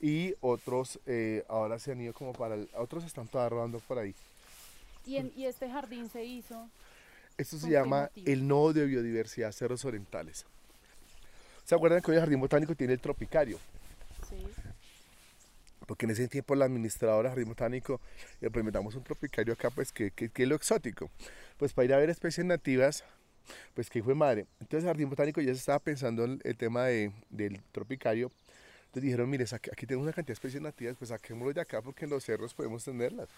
y 0.01 0.33
otros 0.41 0.99
eh, 1.05 1.43
ahora 1.47 1.79
se 1.79 1.91
han 1.91 2.01
ido 2.01 2.13
como 2.13 2.33
para... 2.33 2.55
El, 2.55 2.69
otros 2.75 3.03
están 3.03 3.27
todavía 3.27 3.49
rodando 3.49 3.79
por 3.79 3.99
ahí. 3.99 4.13
¿Y, 5.05 5.17
en, 5.17 5.31
¿Y 5.35 5.45
este 5.45 5.69
jardín 5.69 6.09
se 6.09 6.23
hizo? 6.25 6.67
Esto 7.37 7.57
se 7.57 7.69
llama 7.69 8.09
el 8.25 8.47
Nodo 8.47 8.73
de 8.73 8.85
Biodiversidad 8.85 9.51
Cerros 9.51 9.85
Orientales. 9.85 10.45
¿Se 11.65 11.75
acuerdan 11.75 12.01
que 12.01 12.09
hoy 12.09 12.17
el 12.17 12.21
Jardín 12.21 12.39
Botánico 12.39 12.73
tiene 12.73 12.93
el 12.93 12.99
Tropicario? 12.99 13.59
Sí 14.27 14.37
porque 15.87 16.05
en 16.05 16.11
ese 16.11 16.27
tiempo 16.27 16.53
la 16.53 16.65
administradora 16.65 17.29
Jardín 17.29 17.47
Botánico 17.47 17.99
implementamos 18.41 18.93
un 18.93 19.03
tropicario 19.03 19.53
acá, 19.53 19.71
pues 19.71 19.91
que, 19.91 20.11
que, 20.11 20.29
es 20.35 20.47
lo 20.47 20.55
exótico. 20.55 21.09
Pues 21.57 21.73
para 21.73 21.85
ir 21.85 21.93
a 21.93 21.97
ver 21.97 22.09
especies 22.09 22.45
nativas, 22.45 23.03
pues 23.73 23.89
que 23.89 24.03
fue 24.03 24.13
madre. 24.13 24.45
Entonces 24.59 24.85
Jardín 24.85 25.09
Botánico 25.09 25.41
ya 25.41 25.53
se 25.53 25.59
estaba 25.59 25.79
pensando 25.79 26.25
en 26.25 26.39
el 26.43 26.57
tema 26.57 26.85
de, 26.85 27.11
del 27.29 27.61
tropicario. 27.71 28.31
Entonces 28.87 29.03
dijeron, 29.03 29.29
mire, 29.29 29.45
aquí 29.45 29.85
tenemos 29.85 30.03
una 30.03 30.13
cantidad 30.13 30.27
de 30.27 30.33
especies 30.33 30.61
nativas, 30.61 30.95
pues 30.97 31.09
saquémoslo 31.09 31.53
de 31.53 31.61
acá 31.61 31.81
porque 31.81 32.05
en 32.05 32.11
los 32.11 32.23
cerros 32.23 32.53
podemos 32.53 32.83
tenerlas. 32.83 33.29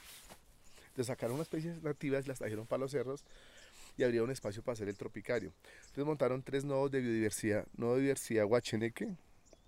Entonces 0.87 1.07
sacaron 1.07 1.35
unas 1.35 1.47
especies 1.47 1.81
nativas, 1.83 2.27
las 2.27 2.39
trajeron 2.39 2.65
para 2.65 2.81
los 2.81 2.91
cerros 2.91 3.23
y 3.95 4.03
habría 4.03 4.23
un 4.23 4.31
espacio 4.31 4.63
para 4.63 4.73
hacer 4.73 4.89
el 4.89 4.97
tropicario. 4.97 5.53
Entonces 5.81 6.05
montaron 6.05 6.41
tres 6.41 6.65
nodos 6.65 6.89
de 6.89 6.99
biodiversidad. 6.99 7.67
Nodo 7.77 7.91
de 7.91 8.01
biodiversidad 8.01 8.45
Huacheneque, 8.45 9.15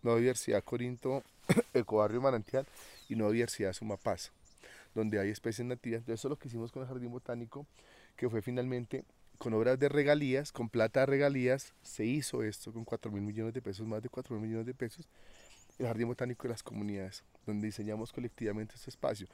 nodo 0.04 0.16
de 0.16 0.22
biodiversidad 0.22 0.64
Corinto 0.64 1.24
Ecobarrio 1.74 2.22
Manantial 2.22 2.66
y 3.10 3.16
Nueva 3.16 3.34
Diversidad 3.34 3.74
Sumapaz, 3.74 4.32
donde 4.96 5.20
hay 5.20 5.30
especies 5.30 5.68
nativas. 5.68 6.00
Entonces 6.00 6.20
eso 6.20 6.28
es 6.28 6.30
lo 6.30 6.38
que 6.38 6.48
hicimos 6.48 6.72
con 6.72 6.82
el 6.82 6.88
Jardín 6.88 7.12
Botánico, 7.12 7.66
que 8.16 8.30
fue 8.30 8.42
finalmente 8.42 9.04
con 9.38 9.54
obras 9.54 9.80
de 9.80 9.90
regalías, 9.90 10.52
con 10.52 10.70
plata 10.70 11.02
de 11.02 11.08
regalías, 11.08 11.74
se 11.82 12.06
hizo 12.06 12.44
esto 12.44 12.72
con 12.72 12.86
4 12.86 13.12
mil 13.12 13.24
millones 13.24 13.54
de 13.54 13.62
pesos, 13.62 13.88
más 13.88 14.02
de 14.04 14.10
4 14.10 14.36
mil 14.36 14.48
millones 14.48 14.68
de 14.68 14.74
pesos, 14.74 15.08
el 15.80 15.88
Jardín 15.88 16.08
Botánico 16.08 16.44
de 16.44 16.50
las 16.50 16.62
comunidades, 16.62 17.24
donde 17.46 17.66
diseñamos 17.66 18.12
colectivamente 18.12 18.76
este 18.76 18.92
espacio. 18.92 19.28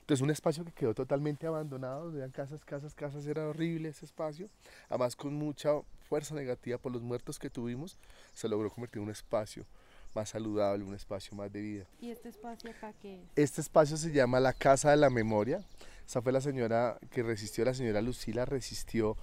Entonces 0.00 0.22
un 0.22 0.30
espacio 0.30 0.64
que 0.64 0.72
quedó 0.72 0.94
totalmente 0.94 1.46
abandonado, 1.46 2.16
eran 2.16 2.30
casas, 2.30 2.64
casas, 2.64 2.94
casas, 2.94 3.26
era 3.26 3.48
horrible 3.48 3.88
ese 3.88 4.04
espacio, 4.06 4.48
además 4.88 5.16
con 5.16 5.34
mucha 5.34 5.70
fuerza 6.08 6.34
negativa 6.34 6.78
por 6.78 6.92
los 6.92 7.02
muertos 7.02 7.38
que 7.38 7.50
tuvimos, 7.50 7.98
se 8.32 8.48
logró 8.48 8.70
convertir 8.70 8.98
en 8.98 9.04
un 9.04 9.10
espacio 9.10 9.66
más 10.14 10.30
saludable, 10.30 10.84
un 10.84 10.94
espacio 10.94 11.36
más 11.36 11.52
de 11.52 11.60
vida. 11.60 11.84
¿Y 12.00 12.10
este 12.10 12.28
espacio 12.28 12.70
acá 12.70 12.92
qué 13.00 13.16
es? 13.16 13.20
Este 13.36 13.60
espacio 13.60 13.96
se 13.96 14.12
llama 14.12 14.40
la 14.40 14.52
Casa 14.52 14.90
de 14.90 14.96
la 14.96 15.10
Memoria. 15.10 15.64
Esa 16.06 16.22
fue 16.22 16.32
la 16.32 16.40
señora 16.40 16.98
que 17.10 17.22
resistió, 17.22 17.64
la 17.64 17.74
señora 17.74 18.00
Lucila 18.00 18.44
resistió 18.44 19.16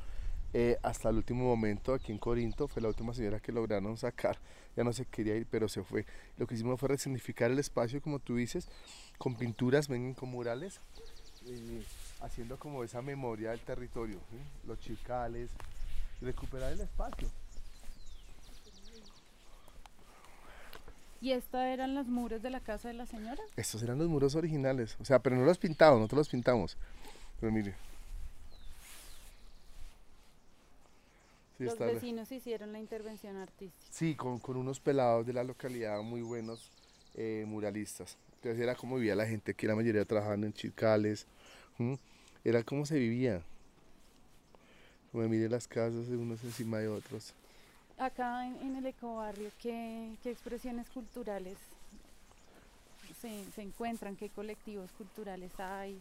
eh, 0.54 0.78
hasta 0.84 1.10
el 1.10 1.18
último 1.18 1.44
momento 1.44 1.94
aquí 1.94 2.12
en 2.12 2.18
Corinto. 2.18 2.68
Fue 2.68 2.82
la 2.82 2.88
última 2.88 3.14
señora 3.14 3.40
que 3.40 3.52
lograron 3.52 3.98
sacar. 3.98 4.38
Ya 4.78 4.84
no 4.84 4.94
se 4.94 5.06
quería 5.06 5.36
ir, 5.36 5.48
pero 5.50 5.68
se 5.68 5.84
fue. 5.84 6.06
Lo 6.38 6.48
que 6.48 6.56
hicimos 6.56 6.80
fue 6.80 6.90
resignificar 6.90 7.52
el 7.52 7.60
espacio, 7.60 8.02
como 8.02 8.20
tú 8.20 8.36
dices, 8.36 8.68
con 9.18 9.36
pinturas, 9.36 9.88
ven 9.88 10.14
con 10.14 10.30
murales, 10.30 10.80
eh, 11.48 11.84
haciendo 12.22 12.58
como 12.58 12.84
esa 12.84 13.02
memoria 13.02 13.52
del 13.52 13.60
territorio, 13.62 14.18
los 14.66 14.80
chicales, 14.80 15.50
recuperar 16.22 16.72
el 16.72 16.82
espacio. 16.82 17.28
¿Y 21.26 21.32
estos 21.32 21.60
eran 21.60 21.96
los 21.96 22.06
muros 22.06 22.44
de 22.44 22.52
la 22.52 22.60
casa 22.60 22.88
de 22.88 22.94
la 22.94 23.08
señora? 23.08 23.42
Estos 23.56 23.82
eran 23.82 23.98
los 23.98 24.08
muros 24.08 24.36
originales, 24.36 24.96
o 25.00 25.06
sea, 25.06 25.18
pero 25.18 25.36
no 25.36 25.44
los 25.44 25.58
pintamos, 25.58 25.98
nosotros 25.98 26.20
los 26.20 26.30
pintamos. 26.30 26.78
Pero 27.40 27.52
mire. 27.52 27.74
Sí, 31.58 31.64
los 31.64 31.80
vecinos 31.80 32.32
hicieron 32.32 32.72
la 32.72 32.78
intervención 32.78 33.38
artística. 33.38 33.88
Sí, 33.90 34.14
con, 34.14 34.38
con, 34.38 34.56
unos 34.56 34.80
pelados 34.80 35.26
de 35.26 35.34
la 35.34 35.44
localidad 35.44 36.00
muy 36.04 36.22
buenos 36.22 36.70
eh, 37.16 37.44
muralistas. 37.48 38.20
Entonces 38.36 38.62
era 38.62 38.76
como 38.76 38.98
vivía 38.98 39.16
la 39.16 39.26
gente, 39.26 39.56
que 39.56 39.66
la 39.66 39.76
mayoría 39.76 40.06
trabajando 40.06 40.46
en 40.46 40.54
chicales. 40.54 41.26
Era 42.44 42.62
como 42.62 42.86
se 42.86 43.00
vivía. 43.00 43.42
Como 45.12 45.28
mire 45.28 45.50
las 45.50 45.68
casas 45.68 46.08
de 46.08 46.18
unos 46.18 46.44
encima 46.44 46.78
de 46.78 46.88
otros. 46.88 47.34
Acá 47.98 48.46
en, 48.46 48.76
el 48.76 48.86
ecobarrio, 48.86 49.50
¿qué, 49.62 50.12
¿qué, 50.22 50.32
expresiones 50.32 50.90
culturales 50.90 51.58
se, 53.22 53.44
se, 53.56 53.62
encuentran? 53.62 54.18
¿Qué 54.18 54.30
colectivos 54.30 54.92
culturales 54.98 55.58
hay? 55.60 55.98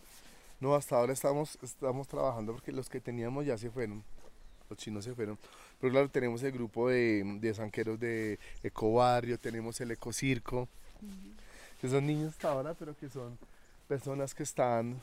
No, 0.58 0.74
hasta 0.74 0.96
ahora 0.96 1.12
estamos, 1.12 1.56
estamos 1.62 2.08
trabajando 2.08 2.52
porque 2.52 2.72
los 2.72 2.88
que 2.88 3.00
teníamos 3.00 3.46
ya 3.46 3.56
se 3.56 3.70
fueron, 3.70 4.02
los 4.68 4.76
chinos 4.76 5.04
se 5.04 5.14
fueron. 5.14 5.38
Pero 5.80 5.92
claro, 5.92 6.08
tenemos 6.08 6.42
el 6.42 6.50
grupo 6.50 6.88
de, 6.88 7.22
de 7.40 7.54
zanqueros 7.54 8.00
de 8.00 8.40
ecobarrio, 8.64 9.38
tenemos 9.38 9.80
el 9.80 9.92
ecocirco, 9.92 10.68
que 11.80 11.88
son 11.88 12.06
niños 12.06 12.30
hasta 12.30 12.50
ahora, 12.50 12.74
pero 12.74 12.96
que 12.96 13.08
son 13.08 13.38
personas 13.86 14.34
que 14.34 14.42
están 14.42 15.00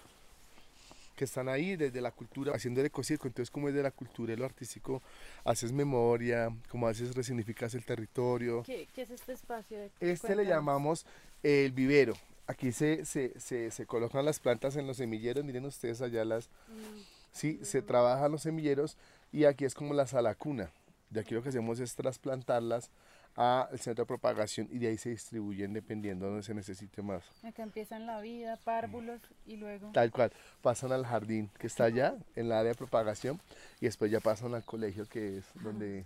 que 1.22 1.26
están 1.26 1.50
ahí 1.50 1.76
desde 1.76 2.02
la 2.02 2.10
cultura, 2.10 2.52
haciendo 2.56 2.80
el 2.80 2.88
ecocirco. 2.88 3.28
Entonces, 3.28 3.52
como 3.52 3.70
es 3.70 3.76
de 3.76 3.84
la 3.84 3.92
cultura 3.92 4.34
y 4.34 4.36
lo 4.36 4.44
artístico, 4.44 5.04
haces 5.44 5.72
memoria, 5.72 6.50
como 6.68 6.88
haces, 6.88 7.14
resignificas 7.14 7.76
el 7.76 7.86
territorio. 7.86 8.64
¿Qué, 8.64 8.88
qué 8.92 9.04
es 9.04 9.12
este 9.12 9.34
espacio? 9.34 9.78
Este 10.00 10.36
le 10.36 10.48
llamamos 10.48 11.06
el 11.44 11.74
vivero. 11.74 12.16
Aquí 12.48 12.72
se, 12.72 13.06
se, 13.06 13.40
se, 13.40 13.70
se, 13.70 13.86
colocan 13.86 14.26
las 14.26 14.40
plantas 14.40 14.76
en 14.78 14.88
los 14.88 14.98
semilleros, 14.98 15.46
miren 15.46 15.64
ustedes 15.66 16.02
allá 16.02 16.26
las... 16.26 16.48
Mm. 16.70 17.02
Sí, 17.32 17.60
se 17.62 17.84
trabajan 17.84 18.32
los 18.32 18.42
semilleros 18.42 18.98
y 19.32 19.46
aquí 19.46 19.66
es 19.66 19.76
como 19.76 19.94
la 19.94 20.08
sala 20.08 20.34
cuna. 20.34 20.72
De 21.12 21.20
aquí 21.20 21.36
lo 21.36 21.44
que 21.44 21.50
hacemos 21.50 21.80
es 21.80 21.94
trasplantarlas 21.94 22.90
al 23.36 23.80
centro 23.80 24.04
de 24.04 24.08
propagación 24.08 24.68
y 24.72 24.78
de 24.78 24.88
ahí 24.88 24.98
se 24.98 25.10
distribuyen 25.10 25.74
dependiendo 25.74 26.26
de 26.26 26.32
donde 26.32 26.46
se 26.46 26.54
necesite 26.54 27.02
más. 27.02 27.24
Acá 27.44 27.64
empiezan 27.64 28.06
la 28.06 28.20
vida, 28.20 28.58
párvulos 28.58 29.22
y 29.46 29.58
luego... 29.58 29.92
Tal 29.94 30.12
cual, 30.12 30.32
pasan 30.62 30.92
al 30.92 31.06
jardín 31.06 31.50
que 31.58 31.68
está 31.68 31.86
allá, 31.86 32.16
en 32.36 32.48
el 32.48 32.52
área 32.52 32.72
de 32.72 32.76
propagación, 32.76 33.40
y 33.80 33.86
después 33.86 34.12
ya 34.12 34.20
pasan 34.20 34.54
al 34.54 34.64
colegio 34.64 35.06
que 35.08 35.38
es 35.38 35.46
donde, 35.56 36.06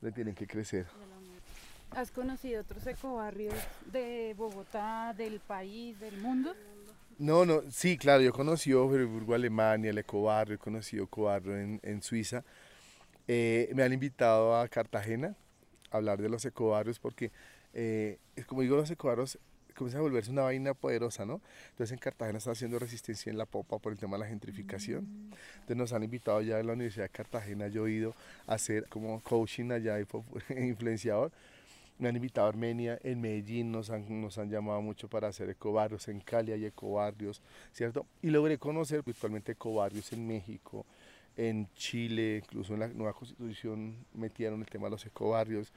donde 0.00 0.14
tienen 0.14 0.34
que 0.34 0.46
crecer. 0.46 0.86
¿Has 1.90 2.12
conocido 2.12 2.60
otros 2.60 2.86
ecobarrios 2.86 3.54
de 3.86 4.34
Bogotá, 4.36 5.12
del 5.16 5.40
país, 5.40 5.98
del 5.98 6.18
mundo? 6.18 6.54
No, 7.18 7.44
no, 7.44 7.62
sí, 7.70 7.98
claro, 7.98 8.22
yo 8.22 8.32
conocí 8.32 8.70
Friburgo, 8.70 9.34
Alemania, 9.34 9.90
el 9.90 9.98
ecobarrio, 9.98 10.54
he 10.54 10.58
conocido 10.58 11.04
ecobarrio 11.04 11.58
en, 11.58 11.80
en 11.82 12.00
Suiza. 12.00 12.44
Eh, 13.26 13.70
me 13.74 13.82
han 13.82 13.92
invitado 13.92 14.56
a 14.56 14.66
Cartagena, 14.68 15.34
hablar 15.90 16.20
de 16.20 16.28
los 16.28 16.44
ecobarrios 16.44 16.98
porque, 16.98 17.30
eh, 17.74 18.18
como 18.46 18.62
digo, 18.62 18.76
los 18.76 18.90
ecobarrios 18.90 19.38
comienza 19.80 19.98
a 19.98 20.02
volverse 20.02 20.30
una 20.30 20.42
vaina 20.42 20.74
poderosa, 20.74 21.24
¿no? 21.24 21.40
Entonces 21.70 21.92
en 21.92 21.98
Cartagena 21.98 22.38
está 22.38 22.50
haciendo 22.50 22.78
resistencia 22.78 23.30
en 23.30 23.38
la 23.38 23.46
popa 23.46 23.78
por 23.78 23.92
el 23.92 23.98
tema 23.98 24.16
de 24.16 24.24
la 24.24 24.28
gentrificación. 24.28 25.06
Entonces 25.54 25.76
nos 25.76 25.92
han 25.92 26.02
invitado 26.02 26.42
ya 26.42 26.60
en 26.60 26.66
la 26.66 26.74
Universidad 26.74 27.06
de 27.06 27.10
Cartagena, 27.10 27.68
yo 27.68 27.86
he 27.86 27.92
ido 27.92 28.14
a 28.46 28.54
hacer 28.54 28.86
como 28.88 29.20
coaching 29.20 29.70
allá 29.70 29.98
y 29.98 30.04
influenciador. 30.68 31.32
Me 31.98 32.08
han 32.08 32.16
invitado 32.16 32.46
a 32.46 32.50
Armenia, 32.50 32.98
en 33.02 33.20
Medellín 33.20 33.72
nos 33.72 33.90
han, 33.90 34.22
nos 34.22 34.38
han 34.38 34.50
llamado 34.50 34.80
mucho 34.80 35.08
para 35.08 35.28
hacer 35.28 35.50
ecobarrios, 35.50 36.08
en 36.08 36.20
Cali 36.20 36.52
hay 36.52 36.64
ecobarrios, 36.64 37.42
¿cierto? 37.72 38.06
Y 38.22 38.30
logré 38.30 38.56
conocer 38.56 39.02
virtualmente 39.02 39.52
ecobarrios 39.52 40.10
en 40.12 40.26
México, 40.26 40.86
en 41.40 41.72
Chile, 41.74 42.42
incluso 42.44 42.74
en 42.74 42.80
la 42.80 42.88
nueva 42.88 43.14
constitución 43.14 43.96
metieron 44.12 44.60
el 44.60 44.66
tema 44.66 44.86
de 44.86 44.90
los 44.90 45.06
ecobarrios. 45.06 45.72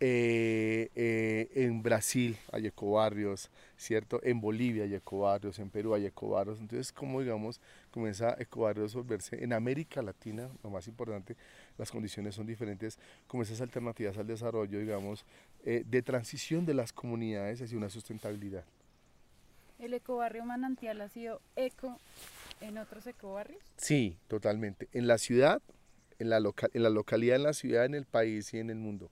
Eh, 0.00 0.90
eh, 0.96 1.48
en 1.54 1.80
Brasil 1.80 2.36
hay 2.50 2.66
ecobarrios, 2.66 3.52
¿cierto? 3.76 4.20
En 4.24 4.40
Bolivia 4.40 4.82
hay 4.82 4.94
ecobarrios, 4.96 5.60
en 5.60 5.70
Perú 5.70 5.94
hay 5.94 6.06
ecobarrios. 6.06 6.58
Entonces, 6.58 6.90
como 6.90 7.20
digamos, 7.20 7.60
comienza 7.92 8.34
ecobarrios 8.36 8.96
a 8.96 8.98
volverse 8.98 9.44
en 9.44 9.52
América 9.52 10.02
Latina, 10.02 10.48
lo 10.64 10.70
más 10.70 10.88
importante, 10.88 11.36
las 11.78 11.92
condiciones 11.92 12.34
son 12.34 12.44
diferentes, 12.44 12.98
como 13.28 13.44
esas 13.44 13.60
alternativas 13.60 14.18
al 14.18 14.26
desarrollo, 14.26 14.80
digamos, 14.80 15.24
eh, 15.64 15.84
de 15.86 16.02
transición 16.02 16.66
de 16.66 16.74
las 16.74 16.92
comunidades 16.92 17.62
hacia 17.62 17.78
una 17.78 17.90
sustentabilidad. 17.90 18.64
¿El 19.78 19.94
ecobarrio 19.94 20.44
manantial 20.44 21.00
ha 21.00 21.08
sido 21.08 21.40
eco 21.54 22.00
en 22.60 22.78
otros 22.78 23.06
ecobarrios? 23.06 23.62
Sí, 23.76 24.18
totalmente. 24.28 24.88
En 24.92 25.06
la 25.06 25.18
ciudad, 25.18 25.62
en 26.18 26.30
la, 26.30 26.40
local, 26.40 26.70
en 26.74 26.82
la 26.82 26.90
localidad, 26.90 27.36
en 27.36 27.42
la 27.42 27.52
ciudad, 27.52 27.84
en 27.84 27.94
el 27.94 28.06
país 28.06 28.52
y 28.54 28.58
en 28.58 28.70
el 28.70 28.76
mundo. 28.76 29.10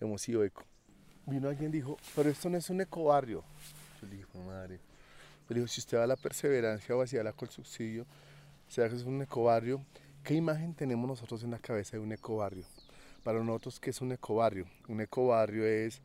Hemos 0.00 0.22
sido 0.22 0.44
eco. 0.44 0.64
Vino 1.26 1.48
alguien 1.48 1.70
y 1.70 1.72
dijo, 1.72 1.96
pero 2.16 2.28
esto 2.30 2.50
no 2.50 2.58
es 2.58 2.68
un 2.70 2.80
ecobarrio. 2.80 3.44
Yo 4.00 4.08
le 4.08 4.16
dije, 4.16 4.38
madre. 4.46 4.76
Yo 4.76 5.48
le 5.50 5.54
digo, 5.56 5.68
si 5.68 5.80
usted 5.80 5.98
va 5.98 6.04
a 6.04 6.06
la 6.06 6.16
perseverancia 6.16 6.96
o 6.96 7.02
hacia 7.02 7.22
la 7.22 7.32
con 7.32 7.48
subsidio, 7.48 8.06
sea 8.72 8.88
que 8.88 8.96
es 8.96 9.02
un 9.02 9.20
ecobarrio, 9.20 9.84
¿qué 10.24 10.32
imagen 10.32 10.74
tenemos 10.74 11.06
nosotros 11.06 11.44
en 11.44 11.50
la 11.50 11.58
cabeza 11.58 11.98
de 11.98 12.02
un 12.02 12.10
ecobarrio? 12.10 12.64
Para 13.22 13.44
nosotros, 13.44 13.78
¿qué 13.78 13.90
es 13.90 14.00
un 14.00 14.12
ecobarrio? 14.12 14.66
Un 14.88 15.02
ecobarrio 15.02 15.66
es, 15.66 16.00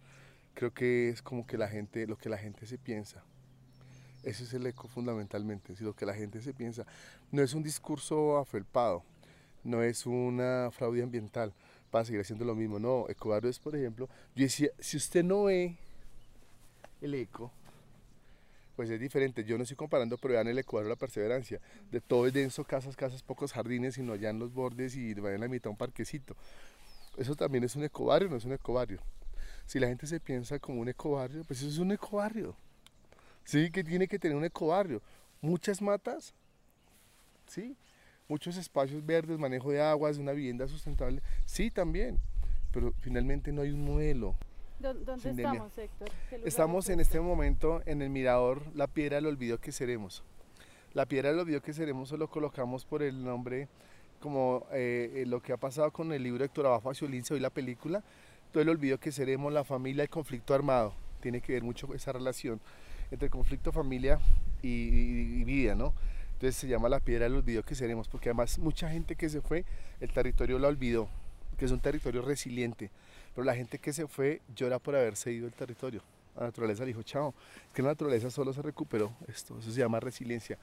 creo 0.54 0.74
que 0.74 1.08
es 1.08 1.22
como 1.22 1.48
que 1.48 1.58
la 1.58 1.70
gente, 1.70 2.06
lo 2.06 2.18
que 2.18 2.28
la 2.28 2.38
gente 2.38 2.66
se 2.66 2.78
piensa. 2.78 3.24
Ese 4.28 4.44
es 4.44 4.54
el 4.54 4.68
eco 4.68 4.90
fundamentalmente, 4.90 5.74
si 5.74 5.86
lo 5.86 5.96
que 5.96 6.06
la 6.06 6.14
gente 6.14 6.42
se 6.42 6.54
piensa. 6.54 6.86
No 7.32 7.42
es 7.42 7.54
un 7.54 7.64
discurso 7.64 8.38
afelpado, 8.38 9.02
no 9.64 9.82
es 9.82 10.06
una 10.06 10.70
fraude 10.70 11.02
ambiental 11.02 11.54
para 11.90 12.04
seguir 12.04 12.20
haciendo 12.20 12.44
lo 12.44 12.54
mismo. 12.54 12.78
No, 12.78 13.06
Ecobarrio 13.08 13.50
es, 13.50 13.58
por 13.58 13.74
ejemplo, 13.74 14.10
yo 14.36 14.44
decía, 14.44 14.70
si 14.80 14.98
usted 14.98 15.24
no 15.24 15.46
ve 15.46 15.78
el 17.00 17.14
eco, 17.14 17.54
pues 18.76 18.90
es 18.90 19.00
diferente. 19.00 19.46
Yo 19.46 19.56
no 19.56 19.64
estoy 19.64 19.78
comparando, 19.78 20.18
pero 20.18 20.34
vean 20.34 20.50
el 20.50 20.60
Ecuador, 20.60 20.90
la 20.90 20.98
perseverancia. 20.98 21.62
De 21.90 22.02
todo 22.02 22.28
es 22.28 22.34
denso, 22.34 22.66
casas, 22.66 22.98
casas, 22.98 23.24
pocos 23.24 23.54
jardines, 23.54 23.96
sino 23.96 24.12
allá 24.12 24.30
en 24.30 24.40
los 24.40 24.54
bordes 24.54 24.98
y 24.98 25.14
vayan 25.14 25.36
en 25.36 25.42
la 25.42 25.48
mitad 25.48 25.72
un 25.72 25.78
parquecito. 25.78 26.36
Eso 27.16 27.34
también 27.34 27.64
es 27.64 27.78
un 27.78 27.86
ecobarrio, 27.86 28.28
no 28.28 28.36
es 28.36 28.44
un 28.44 28.52
ecobarrio. 28.52 29.00
Si 29.66 29.80
la 29.80 29.88
gente 29.88 30.06
se 30.06 30.20
piensa 30.20 30.60
como 30.60 30.82
un 30.82 30.90
ecobarrio, 30.90 31.46
pues 31.46 31.60
eso 31.62 31.70
es 31.70 31.78
un 31.78 31.94
ecobarrio. 31.94 32.58
¿Sí? 33.48 33.72
Que 33.72 33.84
tiene 33.84 34.08
que 34.08 34.20
tener 34.20 34.38
un 34.38 34.44
ecobarrio. 34.44 35.02
Muchas 35.42 35.82
matas, 35.82 36.34
¿sí? 37.48 37.76
Muchos 38.28 38.58
espacios 38.58 39.06
verdes, 39.06 39.40
manejo 39.40 39.72
de 39.72 39.82
aguas, 39.82 40.18
una 40.18 40.34
vivienda 40.34 40.68
sustentable, 40.68 41.22
sí 41.46 41.72
también, 41.72 42.20
pero 42.74 42.94
finalmente 43.00 43.54
no 43.54 43.62
hay 43.62 43.72
un 43.72 43.86
modelo. 43.86 44.36
¿Dónde 44.80 45.30
estamos, 45.30 45.78
Héctor? 45.78 46.10
Estamos 46.44 46.90
en 46.90 47.00
este 47.00 47.20
momento 47.22 47.82
en 47.86 48.02
el 48.02 48.10
mirador 48.10 48.62
La 48.76 48.86
Piedra 48.88 49.16
del 49.16 49.28
Olvido 49.28 49.60
que 49.60 49.72
seremos. 49.72 50.24
La 50.94 51.06
Piedra 51.06 51.30
del 51.30 51.40
Olvido 51.40 51.62
que 51.62 51.74
seremos 51.74 52.12
lo 52.12 52.30
colocamos 52.30 52.86
por 52.86 53.02
el 53.02 53.24
nombre, 53.24 53.70
como 54.20 54.68
eh, 54.74 55.24
lo 55.26 55.42
que 55.42 55.54
ha 55.54 55.58
pasado 55.58 55.92
con 55.92 56.12
el 56.12 56.22
libro 56.22 56.40
de 56.40 56.46
Héctor 56.46 56.66
Abajo 56.66 56.92
Lince, 57.08 57.34
hoy 57.34 57.40
la 57.40 57.50
película, 57.50 58.04
todo 58.52 58.62
el 58.62 58.70
olvido 58.70 59.00
que 59.00 59.12
seremos, 59.12 59.54
la 59.54 59.64
familia, 59.64 60.04
el 60.04 60.10
conflicto 60.10 60.54
armado. 60.54 60.94
Tiene 61.22 61.40
que 61.40 61.54
ver 61.54 61.64
mucho 61.64 61.94
esa 61.94 62.12
relación 62.12 62.60
entre 63.12 63.30
conflicto, 63.30 63.72
familia 63.72 64.20
y, 64.62 65.44
vida, 65.44 65.76
¿no? 65.76 65.94
Entonces 66.34 66.56
se 66.56 66.68
llama 66.68 66.90
la 66.90 67.00
piedra 67.00 67.26
del 67.26 67.36
olvido 67.36 67.64
que 67.64 67.76
seremos, 67.76 68.08
porque 68.08 68.30
además 68.30 68.60
mucha 68.60 68.90
gente 68.90 69.16
que 69.16 69.30
se 69.30 69.42
fue, 69.42 69.66
el 70.00 70.12
territorio 70.12 70.60
la 70.60 70.68
olvidó, 70.68 71.10
que 71.58 71.66
es 71.66 71.72
un 71.72 71.80
territorio 71.80 72.22
resiliente, 72.22 72.92
pero 73.34 73.46
la 73.46 73.56
gente 73.56 73.80
que 73.80 73.92
se 73.94 74.08
fue 74.08 74.42
llora 74.56 74.78
por 74.80 74.96
haberse 74.96 75.32
ido 75.32 75.48
el 75.48 75.54
territorio. 75.54 76.02
La 76.36 76.44
naturaleza 76.44 76.84
le 76.84 76.88
dijo, 76.88 77.02
chao, 77.02 77.34
es 77.68 77.74
que 77.74 77.82
la 77.82 77.90
naturaleza 77.90 78.30
solo 78.30 78.54
se 78.54 78.62
recuperó, 78.62 79.12
esto, 79.28 79.58
eso 79.58 79.72
se 79.72 79.80
llama 79.80 80.00
resiliencia. 80.00 80.58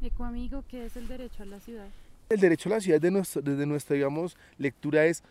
Ecoamigo, 0.00 0.64
¿qué 0.68 0.86
es 0.86 0.96
el 0.96 1.08
derecho 1.08 1.42
a 1.42 1.46
la 1.46 1.60
ciudad? 1.60 1.88
El 2.30 2.40
derecho 2.40 2.70
a 2.70 2.72
la 2.72 2.80
ciudad 2.80 3.00
desde 3.00 3.66
nuestra, 3.66 3.94
digamos, 3.94 4.36
lectura 4.56 5.04
es, 5.04 5.22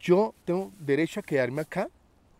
yo 0.00 0.34
tengo 0.46 0.72
derecho 0.78 1.20
a 1.20 1.22
quedarme 1.22 1.62
acá 1.62 1.88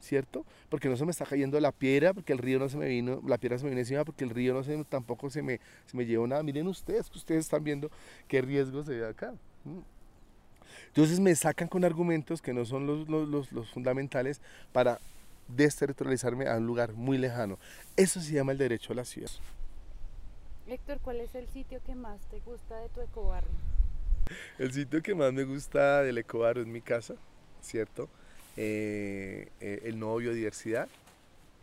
¿cierto? 0.05 0.45
Porque 0.69 0.89
no 0.89 0.97
se 0.97 1.05
me 1.05 1.11
está 1.11 1.25
cayendo 1.25 1.59
la 1.59 1.73
piedra, 1.73 2.15
porque 2.15 2.33
el 2.33 2.39
río 2.39 2.59
no 2.59 2.69
se 2.69 2.77
me 2.77 2.87
vino, 2.89 3.21
la 3.27 3.39
piedra 3.39 3.59
se 3.59 3.65
me 3.65 3.71
vino 3.71 3.81
encima, 3.81 4.05
porque 4.05 4.25
el 4.25 4.31
río 4.31 4.55
no 4.55 4.63
se, 4.63 4.85
tampoco 4.85 5.31
se 5.31 5.43
me, 5.43 5.61
se 5.87 5.97
me 5.97 6.07
llevó 6.07 6.27
nada. 6.27 6.43
Miren 6.43 6.69
ustedes, 6.69 7.11
que 7.11 7.19
ustedes 7.19 7.45
están 7.45 7.65
viendo 7.65 7.91
qué 8.29 8.41
riesgo 8.43 8.85
se 8.85 8.93
ve 9.01 9.07
acá. 9.07 9.35
Entonces 10.89 11.19
me 11.19 11.35
sacan 11.35 11.69
con 11.69 11.85
argumentos 11.85 12.41
que 12.41 12.53
no 12.53 12.65
son 12.65 12.87
los, 12.87 13.09
los, 13.09 13.51
los, 13.51 13.71
fundamentales 13.71 14.41
para 14.73 15.01
desterritorializarme 15.49 16.47
a 16.47 16.57
un 16.57 16.67
lugar 16.67 16.93
muy 16.93 17.19
lejano. 17.19 17.59
Eso 17.97 18.21
se 18.21 18.33
llama 18.33 18.53
el 18.53 18.59
derecho 18.59 18.93
a 18.93 18.97
la 18.97 19.05
ciudad. 19.05 19.31
Héctor, 20.67 20.99
¿cuál 21.03 21.21
es 21.21 21.35
el 21.35 21.49
sitio 21.49 21.81
que 21.85 21.95
más 21.95 22.21
te 22.31 22.41
gusta 22.41 22.79
de 22.79 22.89
tu 22.91 23.01
ecobarrio? 23.01 23.51
El 24.59 24.73
sitio 24.73 25.03
que 25.03 25.15
más 25.15 25.33
me 25.33 25.45
gusta 25.45 26.03
del 26.03 26.17
ecobarrio 26.17 26.63
es 26.63 26.69
mi 26.69 26.81
casa, 26.81 27.15
¿cierto? 27.61 28.09
Eh, 28.57 29.49
eh, 29.61 29.81
el 29.85 29.99
nuevo 29.99 30.19
biodiversidad, 30.19 30.89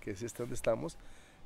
que 0.02 0.12
es 0.12 0.22
este 0.22 0.44
donde 0.44 0.56
estamos, 0.56 0.98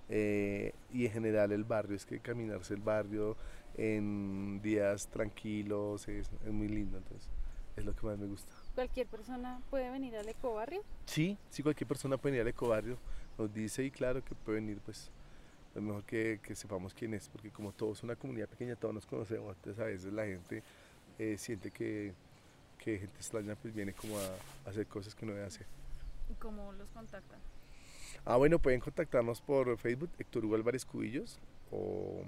eh, 0.09 0.73
y 0.91 1.05
en 1.05 1.11
general 1.11 1.51
el 1.51 1.63
barrio, 1.63 1.95
es 1.95 2.05
que 2.05 2.19
caminarse 2.19 2.73
el 2.73 2.81
barrio 2.81 3.37
en 3.77 4.61
días 4.61 5.07
tranquilos 5.07 6.07
es, 6.07 6.29
es, 6.45 6.51
muy 6.51 6.67
lindo, 6.67 6.97
entonces 6.97 7.29
es 7.75 7.85
lo 7.85 7.95
que 7.95 8.05
más 8.07 8.17
me 8.17 8.25
gusta. 8.25 8.51
¿Cualquier 8.73 9.07
persona 9.07 9.61
puede 9.69 9.89
venir 9.91 10.15
al 10.15 10.27
ecobarrio? 10.29 10.81
Sí, 11.05 11.37
sí, 11.49 11.61
cualquier 11.61 11.87
persona 11.87 12.17
puede 12.17 12.33
venir 12.33 12.41
al 12.41 12.47
ecobarrio, 12.47 12.97
nos 13.37 13.53
dice 13.53 13.83
y 13.83 13.91
claro 13.91 14.23
que 14.23 14.33
puede 14.33 14.61
venir, 14.61 14.79
pues 14.83 15.11
es 15.75 15.81
mejor 15.81 16.03
que, 16.05 16.39
que 16.41 16.55
sepamos 16.55 16.93
quién 16.93 17.13
es, 17.13 17.27
porque 17.29 17.51
como 17.51 17.71
todos 17.71 17.99
es 17.99 18.03
una 18.03 18.15
comunidad 18.15 18.47
pequeña, 18.47 18.75
todos 18.75 18.95
nos 18.95 19.05
conocemos, 19.05 19.55
entonces 19.57 19.83
a 19.83 19.85
veces 19.85 20.13
la 20.13 20.25
gente 20.25 20.63
siente 21.37 21.69
que 21.69 22.13
que 22.85 22.99
gente 22.99 23.17
extraña 23.17 23.55
pues 23.55 23.73
viene 23.73 23.91
como 23.93 24.19
a, 24.19 24.69
hacer 24.69 24.85
cosas 24.85 25.15
que 25.15 25.25
no 25.25 25.33
debe 25.33 25.47
hacer. 25.47 25.65
¿Y 26.29 26.35
cómo 26.35 26.71
los 26.73 26.91
contactan? 26.91 27.39
Ah, 28.23 28.37
bueno, 28.37 28.59
pueden 28.59 28.79
contactarnos 28.79 29.41
por 29.41 29.75
Facebook, 29.77 30.11
Héctor 30.19 30.45
Hugo 30.45 30.53
Álvarez 30.55 30.85
Cubillos, 30.85 31.39
o 31.71 32.21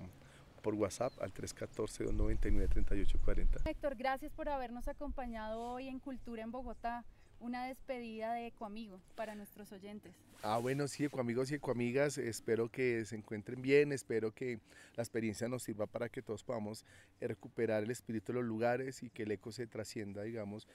por 0.64 0.74
WhatsApp 0.74 1.14
al 1.22 1.32
314-299-3840. 1.34 3.62
Héctor, 3.66 3.96
gracias 3.96 4.32
por 4.34 4.50
habernos 4.50 4.88
acompañado 4.88 5.62
hoy 5.62 5.88
en 5.88 6.00
Cultura 6.00 6.42
en 6.42 6.50
Bogotá 6.52 7.06
una 7.40 7.66
despedida 7.66 8.34
de 8.34 8.48
Ecoamigo 8.48 9.00
para 9.16 9.36
nuestros 9.36 9.72
oyentes. 9.72 10.14
Ah, 10.44 10.58
bueno, 10.58 10.88
sí, 10.88 11.06
Ecoamigos 11.06 11.52
y 11.52 11.56
Ecoamigas, 11.56 12.18
espero 12.18 12.70
que 12.70 13.06
se 13.06 13.16
encuentren 13.16 13.62
bien, 13.62 13.92
espero 13.92 14.32
que 14.32 14.60
la 14.96 15.04
experiencia 15.04 15.48
nos 15.48 15.64
sirva 15.64 15.88
para 15.88 16.10
que 16.10 16.22
todos 16.22 16.44
podamos 16.44 16.86
recuperar 17.20 17.84
el 17.84 17.92
espíritu 17.92 18.32
de 18.32 18.40
los 18.40 18.46
lugares 18.46 19.04
y 19.04 19.10
que 19.10 19.24
el 19.24 19.32
eco 19.32 19.52
se 19.52 19.68
trascienda, 19.68 20.24
digamos, 20.24 20.68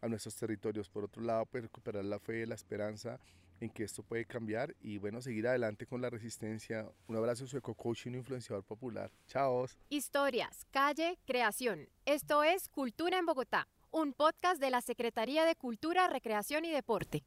a 0.00 0.08
nuestros 0.08 0.36
territorios. 0.36 0.88
Por 0.88 1.04
otro 1.04 1.22
lado, 1.22 1.46
pues 1.46 1.64
recuperar 1.64 2.04
la 2.04 2.18
fe, 2.18 2.46
la 2.46 2.54
esperanza 2.54 3.20
en 3.60 3.68
que 3.68 3.84
esto 3.84 4.02
puede 4.02 4.24
cambiar 4.24 4.74
y 4.80 4.96
bueno, 4.96 5.20
seguir 5.20 5.46
adelante 5.46 5.86
con 5.86 6.00
la 6.00 6.08
resistencia. 6.08 6.88
Un 7.08 7.16
abrazo 7.16 7.44
a 7.44 7.46
su 7.46 7.58
eco-coach 7.58 8.06
y 8.06 8.08
un 8.08 8.14
influenciador 8.16 8.64
popular. 8.64 9.10
Chao. 9.28 9.66
Historias, 9.90 10.66
calle, 10.70 11.18
creación. 11.26 11.88
Esto 12.06 12.42
es 12.42 12.68
Cultura 12.68 13.18
en 13.18 13.26
Bogotá 13.26 13.68
un 13.92 14.12
podcast 14.12 14.60
de 14.60 14.70
la 14.70 14.80
Secretaría 14.80 15.44
de 15.44 15.56
Cultura, 15.56 16.08
Recreación 16.08 16.64
y 16.64 16.70
Deporte. 16.70 17.24